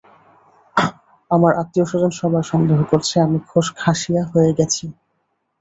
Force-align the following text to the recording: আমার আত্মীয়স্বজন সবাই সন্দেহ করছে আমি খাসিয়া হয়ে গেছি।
আমার 1.31 1.51
আত্মীয়স্বজন 1.61 2.11
সবাই 2.21 2.43
সন্দেহ 2.51 2.79
করছে 2.91 3.15
আমি 3.19 3.37
খাসিয়া 3.79 4.23
হয়ে 4.31 4.51
গেছি। 4.57 4.85